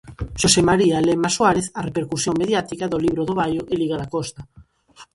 [0.41, 4.41] Xosé María Lema Suárez: a repercusión mediática do libro do Baio e liga da Costa.